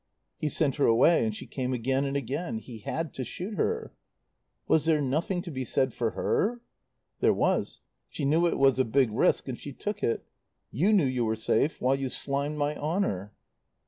[0.39, 2.57] "He sent her away and she came again and again.
[2.57, 3.93] He had to shoot her."
[4.67, 6.59] "Was there nothing to be said for her?"
[7.19, 7.81] "There was.
[8.09, 10.25] She knew it was a big risk and she took it.
[10.71, 13.31] You knew you were safe while you slimed my honour."